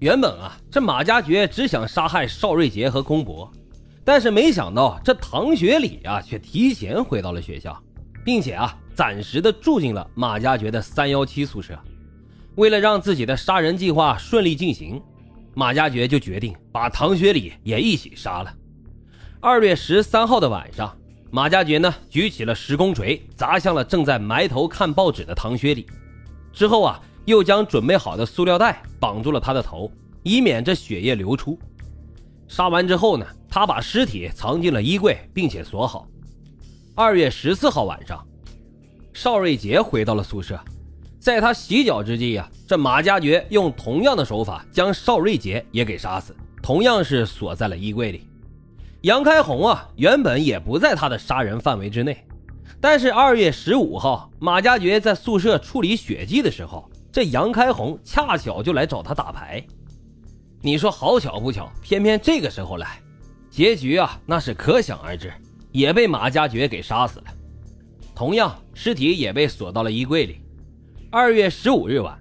[0.00, 3.50] 原本啊，这马加爵只想杀害邵瑞杰和宫博，
[4.04, 7.76] 但是没想到这唐学礼啊，却提前回到了学校，
[8.24, 11.76] 并且啊，暂时的住进了马加爵的三幺七宿舍。
[12.54, 15.02] 为了让自己的杀人计划顺利进行，
[15.52, 18.54] 马加爵就决定把唐学礼也一起杀了。
[19.40, 20.96] 二月十三号的晚上，
[21.32, 25.88] 马加爵呢举起了石工锤，砸向了正在埋头看报纸的唐学礼，
[26.52, 27.02] 之后啊。
[27.28, 29.92] 又将准备好的塑料袋绑住了他的头，
[30.22, 31.58] 以免这血液流出。
[32.48, 36.08] 杀完之后呢，他把尸体藏进了衣柜，并且锁好。
[36.94, 38.26] 二月十四号晚上，
[39.12, 40.58] 邵瑞杰回到了宿舍，
[41.20, 48.26] 在他洗脚之际呀，这马加爵用同样的手法将邵瑞杰也给杀死，同样是锁在了衣柜里。
[49.02, 52.24] 杨开红啊，原本也不在他的杀人范围之内，
[52.80, 56.88] 但是二月十五号，马加爵在宿舍处理血迹的时候。
[57.18, 59.60] 这杨开红恰巧就来找他打牌，
[60.62, 63.00] 你说好巧不巧，偏偏这个时候来，
[63.50, 65.32] 结局啊那是可想而知，
[65.72, 67.24] 也被马加爵给杀死了。
[68.14, 70.40] 同样，尸体也被锁到了衣柜里。
[71.10, 72.16] 二月十五日晚，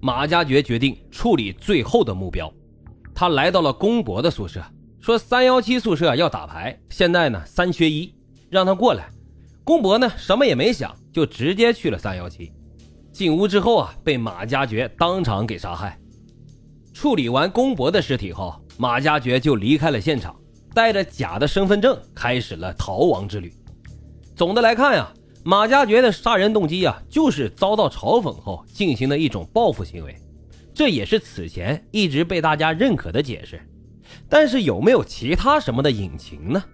[0.00, 2.52] 马加爵决定处理最后的目标，
[3.14, 4.60] 他来到了公博的宿舍，
[5.00, 8.12] 说三幺七宿舍要打牌，现在呢三缺一，
[8.48, 9.08] 让他过来。
[9.62, 12.52] 公博呢什么也没想，就直接去了三幺七。
[13.20, 15.98] 进屋之后啊，被马加爵当场给杀害。
[16.94, 20.34] 处理完公博的尸体后，马加爵就离开了现场，
[20.72, 23.52] 带着假的身份证开始了逃亡之旅。
[24.34, 25.12] 总的来看呀，
[25.44, 30.16] 马加爵的杀人动机啊，就是遭到嘲讽后进行的一种报复行为，
[30.72, 33.60] 这也是此前一直被大家认可的解释。
[34.30, 36.64] 但是有没有其他什么的隐情呢？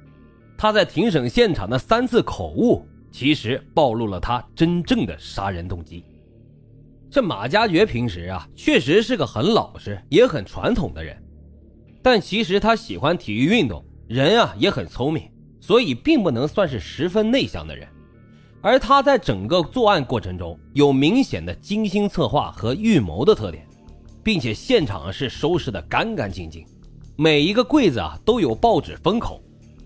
[0.56, 6.04] 他在庭审现场的三次口误，其实暴露了他真正的杀人动机。
[7.10, 11.16] 这马加爵平时啊，确实是个很老实也很传统的人，
[12.02, 17.88] 但其实他喜欢体育运动，人啊也很聪明，所以并不能算是十分内向的人。
[18.60, 23.64] 而他在整个作案过程中有明显的精心策划和预谋的特点，
[24.24, 26.66] 并且现场是收拾的干干净净，
[27.16, 29.40] 每一个柜子啊都有报纸封口，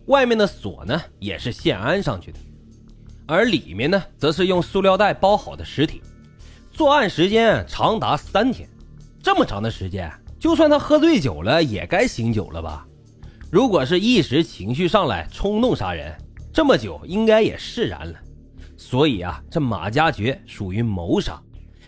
[0.07, 2.39] 外面的锁呢也是现安上去的，
[3.27, 6.01] 而里面呢则是用塑料袋包好的尸体。
[6.73, 8.69] 作案时间长达三天，
[9.23, 12.87] 这么长的时间，就算他喝醉酒了，也该醒酒了吧？
[13.51, 16.17] 如果是一时情绪上来冲动杀人，
[16.53, 18.19] 这么久应该也释然了。
[18.77, 21.39] 所以啊，这马加爵属于谋杀，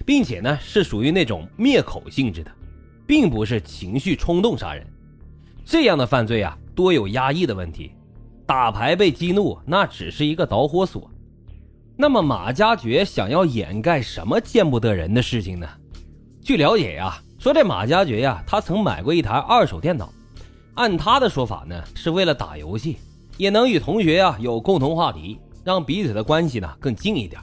[0.04, 2.50] 并且呢是属于那种灭口性质的，
[3.06, 4.86] 并不是情绪冲动杀人。
[5.64, 7.92] 这样的犯罪啊，多有压抑的问题。
[8.44, 11.08] 打牌被激怒，那只是一个导火索。
[12.02, 15.68] 那么马加爵想要掩盖什么见不得人的事情呢？
[16.42, 20.12] 据了解呀，说这马加爵呀，他曾买过一台二手电脑，
[20.74, 22.96] 按他的说法呢，是为了打游戏，
[23.36, 27.40] 也能与同学呀有共同话题，让彼此的关系呢更近一点。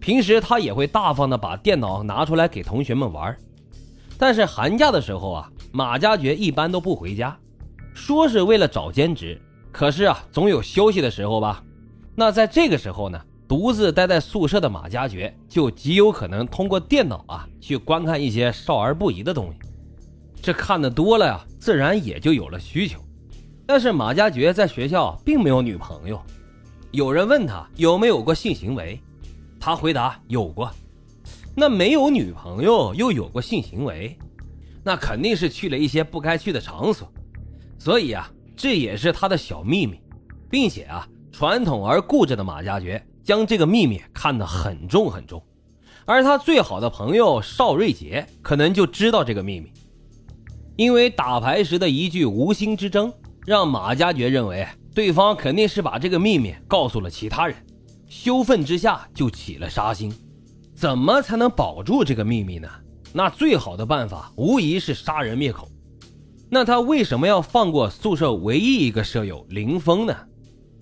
[0.00, 3.36] 平时他也会大方的把电脑拿出来给同学们玩。
[4.18, 7.38] 但是寒假的时候啊，马加爵一般都不回家，
[7.94, 9.40] 说是为了找兼职，
[9.70, 11.62] 可是啊，总有休息的时候吧。
[12.16, 13.20] 那在这个时候呢？
[13.54, 19.58] 独自待在宿舍的马加爵就极有可能通过电脑啊去观看一些少儿不宜的东西，
[20.42, 22.98] 这看的多了呀，自然也就有了需求。
[23.64, 26.20] 但是马加爵在学校并没有女朋友，
[26.90, 28.98] 有人问他有没有过性行为，
[29.60, 30.68] 他回答有过。
[31.54, 34.18] 那没有女朋友又有过性行为，
[34.82, 37.08] 那肯定是去了一些不该去的场所，
[37.78, 40.00] 所以啊，这也是他的小秘密，
[40.50, 43.00] 并且啊，传统而固执的马加爵。
[43.24, 45.42] 将这个秘密看得很重很重，
[46.04, 49.72] 而他最好的朋友邵瑞杰可能就知道这个秘密，
[50.76, 53.10] 因为打牌时的一句无心之争，
[53.46, 57.56] 让马加爵认为对方肯定是把这个秘密告诉了其他人，
[58.06, 60.12] 羞愤之下就起了杀心。
[60.74, 62.68] 怎么才能保住这个秘密呢？
[63.12, 65.68] 那最好的办法无疑是杀人灭口。
[66.50, 70.14] 那他为什么要放过宿舍唯一一个舍友林峰呢？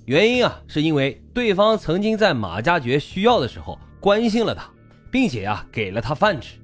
[0.07, 4.69] 原因啊，是因为对方曾经在马加爵需要的时候关心了他，
[5.11, 6.59] 并且啊给了他饭吃。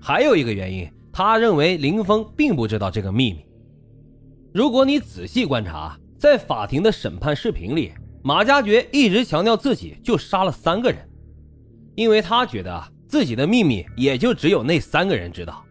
[0.00, 3.44] 还有一个原因，他认为林峰并不知道这个秘密。
[4.52, 7.92] 如果你仔细观察，在法庭的审判视频里，
[8.22, 10.98] 马加爵一直强调自己就杀了三个人，
[11.96, 15.64] 因为他觉得啊自己的秘密也就只有那三个人知道。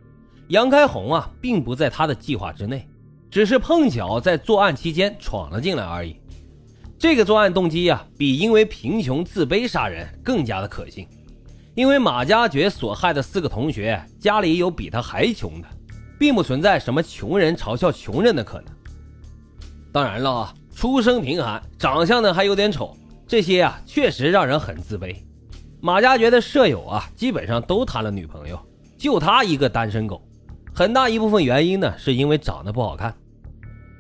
[0.49, 2.87] 杨开红啊并不在他的计划之内，
[3.31, 6.15] 只是碰巧在作案期间闯了进来而已。
[7.07, 11.07] 这个作案动机呀，比因为贫穷自卑杀人更加的可信，
[11.75, 15.67] 因为马加爵所害的四个同学家里有比他还穷的，
[16.17, 18.73] 并不存在什么穷人嘲笑穷人的可能。
[19.91, 22.97] 当然了，出生贫寒，长相呢还有点丑，
[23.27, 25.15] 这些啊确实让人很自卑。
[25.79, 28.59] 马加爵的舍友啊，基本上都谈了女朋友，
[28.97, 30.27] 就他一个单身狗。
[30.73, 33.15] 很大一部分原因呢，是因为长得不好看。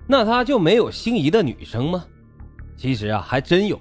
[0.07, 2.03] 那他就没有心仪的女生吗？
[2.77, 3.79] 其实啊，还真有。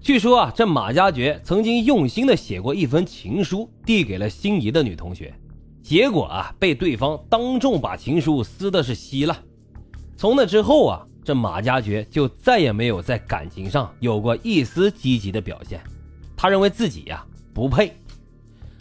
[0.00, 5.34] 据说啊，这马加爵曾经用心的写过一封情书，递给了心仪的女同学，
[5.82, 9.36] 结果啊，被对方当众把情书撕的是稀烂。
[10.16, 15.80] 从那之后啊，这马加爵就再也没有在感情上有过一丝积极的表现。
[16.36, 17.92] 他认为自己呀不配。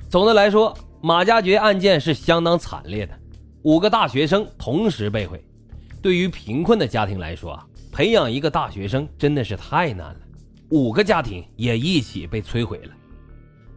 [0.09, 3.13] 总的来说，马加爵案件是相当惨烈的。
[3.63, 5.43] 五个大学生同时被毁，
[6.01, 7.65] 对于贫困的家庭来说啊，
[7.97, 10.19] 培养一个大学生真的是太难了。
[10.69, 12.91] 五个家庭也一起被摧毁了，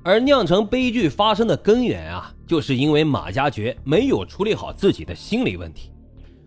[0.02, 5.90] 而酿成悲剧发生的根源啊，就是因为马加爵没有处理好自己的心理问题。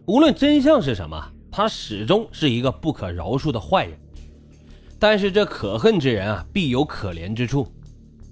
[0.06, 1.20] 无论真相是什么，
[1.52, 3.98] 他始终是一个不可饶恕的坏人。
[5.00, 7.68] 但是这可恨之人啊，必有可怜之处。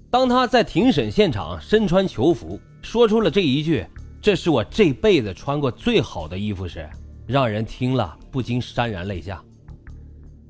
[0.08, 3.84] 当他在庭审现场身穿囚服，说出了这一句。
[4.20, 6.88] 这是我这辈子穿过最好的衣服时，
[7.32, 9.42] 让人听了不禁潸然泪下。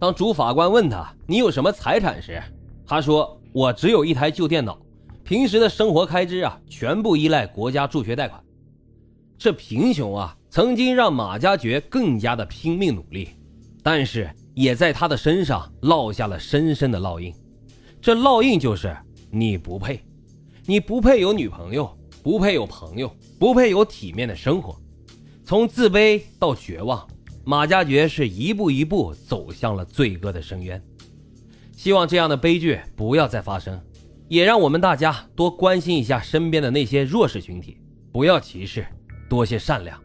[0.01, 2.43] 当主法官问他你有什么财产时，
[2.85, 4.77] 他说：“我只有一台旧电脑，
[5.23, 8.43] 平时的生活开支啊，全部依赖国家助学贷款。”
[9.39, 13.29] 这贫穷啊，曾经让马加爵更加的拼命努力，
[13.81, 17.33] 但是也在他的身上烙下了深深的烙印。
[18.01, 18.93] 这烙印就是
[19.31, 20.05] 你不配，
[20.67, 21.97] 你不配有女朋友。
[22.25, 24.81] 不配有朋友，不配有体面的生活，
[25.45, 27.07] 从自卑到绝望，
[27.45, 30.81] 马加爵是一步一步走向了罪恶的深渊。
[31.77, 33.81] 希望这样的悲剧不要再发生，
[34.29, 37.77] 也让我们大家多关心一下身边的那些弱势群体，
[38.13, 38.87] 不要歧视，
[39.29, 40.01] 多些善良。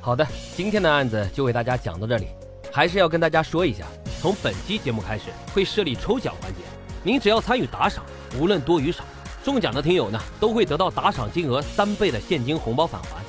[0.00, 0.24] 好的，
[0.56, 2.26] 今天的案子就为大家讲到这里，
[2.70, 3.84] 还是要跟大家说一下，
[4.20, 6.60] 从本期节目开始会设立抽奖环节，
[7.02, 8.04] 您只要参与打赏，
[8.38, 9.02] 无论多与少。
[9.42, 13.22] 中奖的听友呢，都会得到打赏金额三倍的现金红包返还，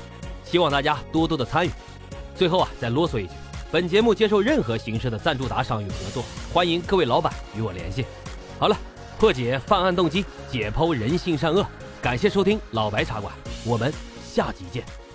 [0.46, 1.70] 希望大家多多的参与。
[2.34, 3.32] 最后啊，再啰嗦一句，
[3.70, 8.04] 本节目接受任何形式的赞助打赏与合作，欢迎各位老板与我联系。
[8.58, 8.76] 好了，
[9.18, 11.66] 破解犯案动机，解剖人性善恶，
[12.00, 13.32] 感谢收听老白茶馆，
[13.64, 13.92] 我们
[14.24, 15.05] 下集见。